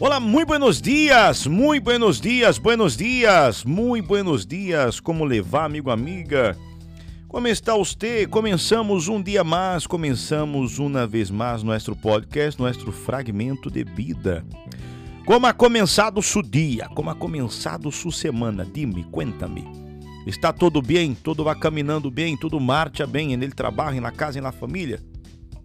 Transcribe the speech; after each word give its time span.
Olá, 0.00 0.20
muito 0.20 0.46
buenos 0.46 0.80
dias, 0.80 1.44
muito 1.48 1.82
buenos 1.82 2.20
dias, 2.20 2.56
buenos 2.56 2.96
dias, 2.96 3.64
muito 3.64 4.06
buenos 4.06 4.46
dias. 4.46 5.00
Como 5.00 5.24
levar, 5.24 5.64
amigo, 5.64 5.90
amiga? 5.90 6.56
Como 7.26 7.48
está 7.48 7.74
você? 7.76 8.24
Começamos 8.24 9.08
um 9.08 9.20
dia 9.20 9.42
mais, 9.42 9.88
começamos 9.88 10.78
uma 10.78 11.04
vez 11.04 11.32
mais 11.32 11.64
nosso 11.64 11.96
podcast, 11.96 12.60
nosso 12.60 12.92
fragmento 12.92 13.68
de 13.68 13.82
vida. 13.82 14.46
Como 15.26 15.46
ha 15.46 15.52
começado 15.52 16.22
seu 16.22 16.42
dia? 16.42 16.88
Como 16.90 17.10
ha 17.10 17.14
começado 17.16 17.90
sua 17.90 18.12
semana? 18.12 18.64
Dime, 18.64 19.02
cuéntame. 19.10 19.66
Está 20.28 20.52
tudo 20.52 20.80
bem? 20.80 21.12
Tudo 21.12 21.42
vai 21.42 21.58
caminhando 21.58 22.08
bem? 22.08 22.36
Tudo 22.36 22.60
marcha 22.60 23.04
bem 23.04 23.36
no 23.36 23.50
trabalho, 23.50 24.00
na 24.00 24.12
casa 24.12 24.38
e 24.38 24.40
na 24.40 24.52
família? 24.52 25.02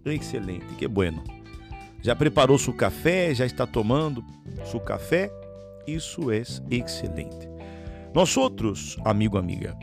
Excelente, 0.04 0.74
que 0.76 0.88
bueno. 0.88 1.22
Já 2.04 2.14
preparou 2.14 2.58
seu 2.58 2.74
café? 2.74 3.34
Já 3.34 3.46
está 3.46 3.66
tomando 3.66 4.22
seu 4.66 4.78
café? 4.78 5.32
Isso 5.86 6.30
é 6.30 6.42
excelente. 6.70 7.48
Nós 8.12 8.36
outros, 8.36 8.98
amigo, 9.06 9.38
amiga, 9.38 9.74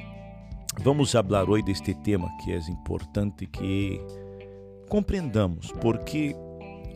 vamos 0.82 1.12
falar 1.14 1.50
hoje 1.50 1.64
deste 1.64 1.96
tema 1.96 2.30
que 2.44 2.52
é 2.52 2.58
importante 2.70 3.48
que 3.48 4.00
compreendamos, 4.88 5.72
porque 5.82 6.36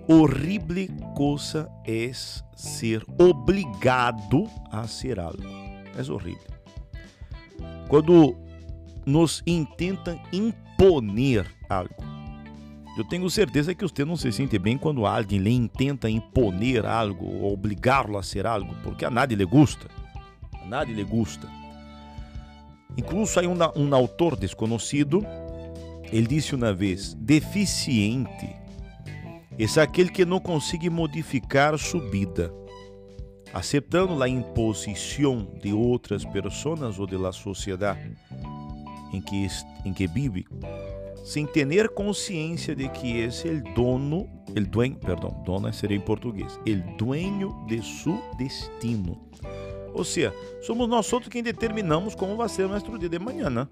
horrível 0.07 0.95
coisa 1.15 1.67
é 1.87 2.11
ser 2.55 3.03
obrigado 3.19 4.47
a 4.71 4.87
ser 4.87 5.19
algo. 5.19 5.41
É 5.41 6.11
horrível. 6.11 6.53
Quando 7.87 8.37
nos 9.07 9.41
intentam 9.47 10.21
imponer 10.31 11.51
algo. 11.67 12.04
Eu 12.97 13.03
tenho 13.03 13.29
certeza 13.29 13.75
que 13.75 13.83
você 13.83 14.05
não 14.05 14.15
se 14.15 14.31
sente 14.31 14.57
bem 14.57 14.77
quando 14.77 15.05
alguém 15.05 15.39
lhe 15.39 15.67
tenta 15.67 16.09
imponer 16.09 16.85
algo 16.85 17.25
ou 17.25 17.53
obrigá-lo 17.53 18.17
a 18.17 18.23
ser 18.23 18.47
algo, 18.47 18.73
porque 18.83 19.03
a 19.03 19.09
nadie 19.09 19.35
lhe 19.35 19.43
gusta. 19.43 19.89
A 20.61 20.65
nadie 20.65 20.93
lhe 20.95 21.03
gusta. 21.03 21.49
Incluso 22.97 23.37
aí 23.37 23.47
um, 23.47 23.57
um 23.75 23.93
autor 23.93 24.37
desconhecido, 24.37 25.25
ele 26.09 26.27
disse 26.27 26.55
uma 26.55 26.73
vez: 26.73 27.13
deficiente 27.15 28.55
é 29.57 29.81
aquele 29.81 30.09
que 30.09 30.23
não 30.23 30.39
consegue 30.39 30.89
modificar 30.89 31.77
sua 31.77 31.99
vida, 32.09 32.53
aceitando 33.53 34.21
a 34.23 34.29
imposição 34.29 35.47
de 35.61 35.73
outras 35.73 36.23
pessoas 36.23 36.97
ou 36.97 37.05
da 37.05 37.31
sociedade 37.33 38.15
em 39.11 39.21
que, 39.21 39.47
em 39.85 39.93
que 39.93 40.07
vive 40.07 40.45
sem 41.25 41.47
ter 41.47 41.89
consciência 41.89 42.75
de 42.75 42.87
que 42.87 43.19
é 43.19 43.27
o 43.27 43.73
dono, 43.73 44.29
el 44.55 44.67
dueño, 44.67 44.97
perdão, 44.97 45.41
dono 45.43 45.73
seria 45.73 45.97
em 45.97 45.99
português, 45.99 46.59
el 46.67 46.83
dueño 46.97 47.65
de 47.67 47.81
su 47.81 48.21
destino. 48.37 49.19
Ou 49.91 50.03
seja, 50.03 50.31
somos 50.61 50.87
nós 50.87 51.11
outros 51.11 51.31
quem 51.31 51.41
determinamos 51.41 52.13
como 52.13 52.37
vai 52.37 52.47
ser 52.47 52.65
o 52.65 52.69
nosso 52.69 52.99
dia 52.99 53.09
de 53.09 53.17
manhã, 53.17 53.49
né? 53.49 53.67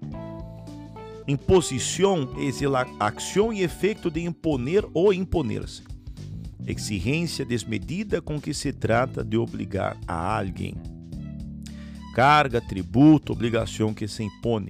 Imposição 1.28 2.28
é 2.36 2.76
a 2.98 3.06
ação 3.06 3.52
e 3.52 3.62
efeito 3.62 4.10
de 4.10 4.24
imponer 4.24 4.84
ou 4.92 5.12
imponer-se. 5.12 5.84
Exigência 6.66 7.44
desmedida 7.44 8.20
com 8.20 8.40
que 8.40 8.52
se 8.52 8.72
trata 8.72 9.22
de 9.22 9.36
obrigar 9.36 9.96
a 10.08 10.38
alguém. 10.38 10.74
Carga, 12.16 12.60
tributo, 12.60 13.32
obrigação 13.32 13.94
que 13.94 14.08
se 14.08 14.24
impõe. 14.24 14.68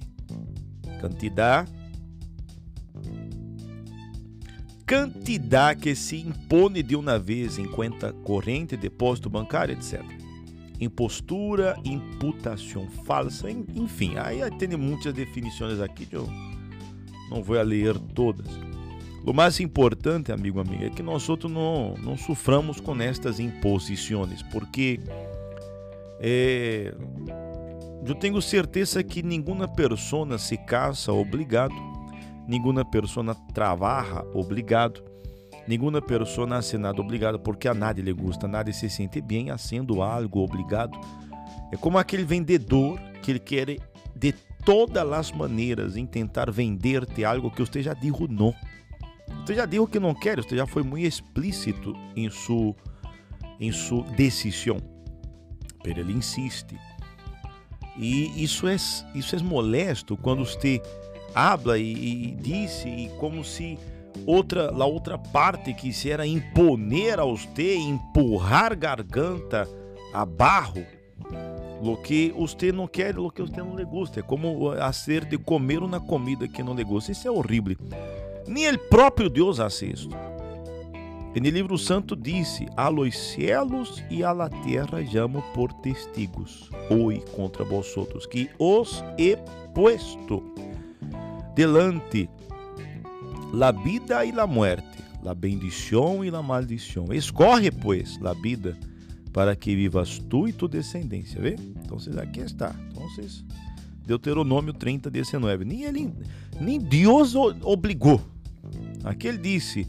Quantidade 0.99 1.84
quantidade 4.87 5.81
que 5.81 5.95
se 5.95 6.17
impõe 6.17 6.83
de 6.83 6.95
uma 6.95 7.17
vez 7.17 7.57
em 7.57 7.65
conta 7.65 8.13
corrente, 8.13 8.77
depósito 8.77 9.29
bancário, 9.29 9.73
etc. 9.73 10.03
Impostura, 10.79 11.77
imputação 11.83 12.87
falsa, 13.05 13.49
enfim, 13.49 14.17
aí 14.17 14.39
tem 14.57 14.69
muitas 14.77 15.13
definições 15.13 15.79
aqui, 15.79 16.07
eu 16.11 16.27
não 17.29 17.41
vou 17.41 17.59
ler 17.61 17.97
todas. 18.13 18.47
O 19.25 19.33
mais 19.33 19.59
importante, 19.59 20.31
amigo, 20.31 20.59
amiga, 20.59 20.85
é 20.85 20.89
que 20.89 21.01
nós 21.01 21.27
outros 21.29 21.51
não, 21.51 21.95
não 21.95 22.15
soframos 22.15 22.79
com 22.79 23.01
estas 23.01 23.39
imposições, 23.39 24.43
porque 24.43 24.99
é, 26.19 26.93
eu 28.05 28.13
tenho 28.13 28.39
certeza 28.39 29.03
que 29.03 29.23
nenhuma 29.23 29.67
pessoa 29.67 30.37
se 30.37 30.57
casa 30.57 31.11
obrigado 31.11 31.73
Nenhuma 32.47 32.85
pessoa 32.85 33.35
trabalha 33.53 34.23
obrigado. 34.33 35.03
Nenhuma 35.67 36.01
pessoa 36.01 36.45
nasce 36.45 36.77
nada 36.77 37.01
obrigado 37.01 37.39
porque 37.39 37.67
a 37.67 37.73
nada 37.73 37.99
lhe 37.99 38.13
gusta, 38.13 38.47
nada 38.47 38.71
se 38.71 38.89
sente 38.89 39.19
bem 39.19 39.55
sendo 39.57 40.01
algo 40.01 40.43
obrigado. 40.43 40.99
É 41.71 41.77
como 41.77 41.97
aquele 41.97 42.23
vendedor 42.23 42.99
que 43.21 43.31
ele 43.31 43.39
quer 43.39 43.77
de 44.15 44.31
todas 44.63 45.11
as 45.11 45.31
maneiras 45.31 45.97
em 45.97 46.05
tentar 46.05 46.51
vender-te 46.51 47.25
algo 47.25 47.49
que 47.49 47.61
você 47.61 47.81
já 47.81 47.93
disse 47.93 48.27
não. 48.29 48.53
Você 49.45 49.55
já 49.55 49.65
disse 49.65 49.87
que 49.87 49.99
não 49.99 50.13
quer, 50.13 50.37
você 50.37 50.55
já 50.55 50.67
foi 50.67 50.83
muito 50.83 51.05
explícito 51.05 51.93
em 52.15 52.29
sua 52.29 52.75
em 53.59 53.71
sua 53.71 54.03
decisão. 54.11 54.77
Mas 55.83 55.97
ele 55.97 56.13
insiste. 56.13 56.77
E 57.97 58.43
isso 58.43 58.67
é 58.67 58.75
isso 58.75 59.35
é 59.35 59.39
molesto 59.39 60.17
quando 60.17 60.45
você 60.45 60.81
habla 61.35 61.77
e, 61.77 61.91
e 61.91 62.31
disse 62.31 62.87
e 62.87 63.09
como 63.19 63.43
se 63.43 63.77
outra 64.25 64.71
a 64.71 64.85
outra 64.85 65.17
parte 65.17 65.73
quisera 65.73 66.25
imponer 66.25 67.19
a 67.19 67.25
você, 67.25 67.75
empurrar 67.75 68.75
garganta 68.75 69.67
a 70.13 70.25
barro, 70.25 70.85
lo 71.83 71.97
que 71.97 72.33
você 72.35 72.71
não 72.71 72.87
quer, 72.87 73.15
lo 73.15 73.29
que 73.29 73.41
você 73.41 73.57
não 73.57 73.75
lhe 73.75 73.83
gusta. 73.83 74.21
É 74.21 74.23
como 74.23 74.71
hacer 74.71 75.25
de 75.25 75.37
comer 75.37 75.83
uma 75.83 75.99
comida 75.99 76.47
que 76.47 76.63
não 76.63 76.73
lhe 76.73 76.83
gusta. 76.83 77.11
Isso 77.11 77.27
é 77.27 77.31
horrível. 77.31 77.75
Nem 78.47 78.71
o 78.71 78.79
próprio 78.79 79.29
Deus 79.29 79.59
hace 79.59 79.91
isso. 79.91 80.09
E 81.35 81.41
no 81.41 81.49
livro 81.49 81.77
santo 81.77 82.15
disse: 82.15 82.65
A 82.77 82.87
los 82.87 83.17
cielos 83.17 84.01
e 84.09 84.23
a 84.23 84.31
la 84.31 84.49
terra 84.49 85.01
llamo 85.01 85.43
por 85.53 85.73
testigos, 85.73 86.69
hoje 86.89 87.21
contra 87.35 87.65
vós 87.65 87.95
outros, 87.97 88.25
que 88.25 88.49
os 88.57 89.03
he 89.17 89.37
puesto 89.73 90.41
delante 91.55 92.29
la 93.53 93.71
vida 93.71 94.25
e 94.25 94.31
la 94.31 94.45
muerte, 94.45 95.03
la 95.23 95.33
bendição 95.33 96.23
e 96.23 96.29
la 96.29 96.41
maldição. 96.41 97.11
Escorre, 97.13 97.71
pues, 97.71 98.19
la 98.19 98.33
vida 98.33 98.77
para 99.31 99.55
que 99.55 99.75
vivas 99.75 100.19
tu 100.29 100.47
e 100.47 100.53
tu 100.53 100.67
descendência. 100.67 101.41
Vê? 101.41 101.55
Então, 101.83 101.97
aqui 102.21 102.41
está. 102.41 102.75
Então, 102.91 103.05
Deuteronômio 104.05 104.73
30, 104.73 105.09
19. 105.09 105.65
Nem, 105.65 105.83
ele, 105.83 106.13
nem 106.59 106.79
Deus 106.79 107.33
obrigou. 107.35 108.21
Aqui 109.03 109.27
ele 109.27 109.37
disse: 109.37 109.87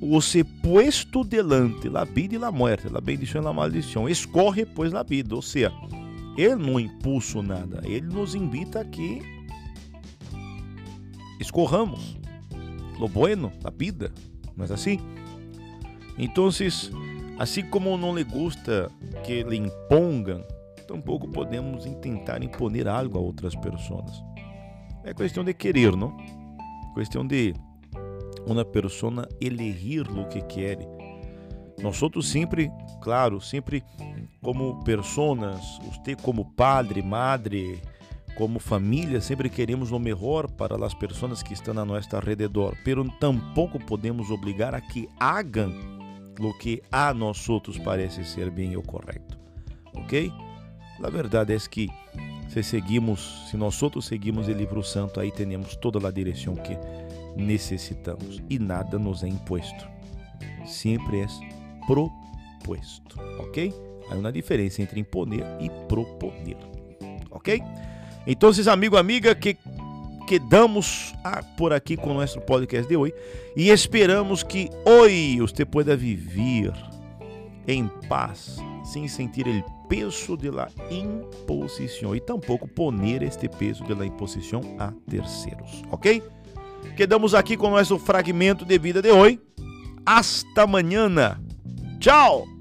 Você 0.00 0.42
puesto 0.42 1.22
delante 1.22 1.88
la 1.88 2.04
vida 2.04 2.34
e 2.34 2.38
la 2.38 2.50
muerte, 2.50 2.88
la 2.88 3.00
bendição 3.00 3.40
e 3.40 3.44
la 3.44 3.52
maldição. 3.52 4.08
Escorre, 4.08 4.66
pois, 4.66 4.92
la 4.92 5.02
vida. 5.02 5.34
Ou 5.34 5.42
seja, 5.42 5.72
ele 6.36 6.56
não 6.56 6.80
impulsa 6.80 7.42
nada. 7.42 7.82
Ele 7.84 8.06
nos 8.06 8.34
invita 8.34 8.80
aqui 8.80 9.22
escorramos 11.40 12.16
lo 12.98 13.08
bueno, 13.08 13.52
a 13.64 13.70
vida, 13.70 14.12
não 14.56 14.64
é 14.64 14.72
assim? 14.72 15.00
Então, 16.16 16.48
assim 17.38 17.64
como 17.64 17.96
não 17.96 18.14
lhe 18.14 18.22
gusta 18.22 18.90
que 19.24 19.42
lhe 19.42 19.56
impongam, 19.56 20.44
tampouco 20.86 21.26
podemos 21.26 21.84
tentar 22.00 22.44
imponer 22.44 22.86
algo 22.86 23.18
a 23.18 23.20
outras 23.20 23.56
pessoas. 23.56 24.22
É 25.02 25.12
questão 25.12 25.42
de 25.42 25.52
querer, 25.52 25.96
não? 25.96 26.16
Questão 26.94 27.26
de 27.26 27.54
uma 28.46 28.64
pessoa 28.64 29.28
elegir 29.40 30.08
o 30.08 30.28
que 30.28 30.40
quer. 30.42 30.78
Nós 31.82 31.98
sempre, 32.22 32.70
claro, 33.00 33.40
sempre 33.40 33.82
como 34.40 34.84
pessoas, 34.84 35.60
você 35.80 36.14
como 36.14 36.44
padre, 36.52 37.02
madre, 37.02 37.82
como 38.36 38.58
família, 38.58 39.20
sempre 39.20 39.48
queremos 39.48 39.92
o 39.92 39.98
melhor 39.98 40.50
para 40.50 40.84
as 40.84 40.94
pessoas 40.94 41.42
que 41.42 41.52
estão 41.52 41.78
a 41.78 41.84
nosso 41.84 42.18
redor, 42.18 42.76
pero 42.84 43.08
tampouco 43.18 43.78
podemos 43.78 44.30
obrigar 44.30 44.74
a 44.74 44.80
que 44.80 45.08
hagam 45.18 45.72
o 46.40 46.52
que 46.58 46.82
a 46.90 47.12
nós 47.12 47.48
outros 47.48 47.78
parece 47.78 48.24
ser 48.24 48.50
bem 48.50 48.76
ou 48.76 48.82
correto. 48.82 49.38
Ok? 49.94 50.32
A 51.02 51.10
verdade 51.10 51.54
é 51.54 51.58
que 51.58 51.88
se 52.48 52.62
seguimos, 52.62 53.48
se 53.50 53.56
nós 53.56 53.82
outros 53.82 54.06
seguimos 54.06 54.46
o 54.46 54.52
livro 54.52 54.82
santo, 54.82 55.18
aí 55.20 55.30
temos 55.30 55.74
toda 55.76 56.06
a 56.06 56.10
direção 56.10 56.54
que 56.54 56.76
necessitamos 57.36 58.42
e 58.48 58.58
nada 58.58 58.98
nos 58.98 59.22
é 59.24 59.28
imposto. 59.28 59.88
Sempre 60.66 61.22
é 61.22 61.26
proposto, 61.86 63.18
ok? 63.38 63.72
Há 64.10 64.14
uma 64.14 64.30
diferença 64.30 64.82
entre 64.82 65.00
imponer 65.00 65.44
e 65.60 65.70
proponer, 65.88 66.58
ok? 67.30 67.62
Então, 68.26 68.50
amigo, 68.70 68.96
amiga, 68.96 69.34
que 69.34 69.56
quedamos 70.26 71.12
por 71.56 71.72
aqui 71.72 71.96
com 71.96 72.10
o 72.10 72.14
nosso 72.14 72.40
podcast 72.40 72.88
de 72.88 72.96
hoje 72.96 73.14
e 73.56 73.68
esperamos 73.68 74.42
que 74.42 74.70
hoje 74.84 75.40
você 75.40 75.64
pueda 75.64 75.96
viver 75.96 76.72
em 77.66 77.88
paz, 78.08 78.58
sem 78.84 79.06
sentir 79.08 79.46
o 79.46 79.62
peso 79.88 80.36
de 80.36 80.50
imposição 80.90 82.14
e 82.14 82.20
tampouco 82.20 82.66
poner 82.66 83.22
este 83.22 83.48
peso 83.48 83.84
de 83.84 83.94
la 83.94 84.06
imposição 84.06 84.60
a 84.78 84.92
terceiros, 85.08 85.82
ok? 85.90 86.22
Quedamos 86.96 87.34
aqui 87.34 87.56
com 87.56 87.70
nosso 87.70 87.98
fragmento 87.98 88.64
de 88.64 88.78
vida 88.78 89.00
de 89.00 89.10
hoje. 89.10 89.40
Hasta 90.04 90.66
mañana. 90.66 91.40
Tchau! 92.00 92.51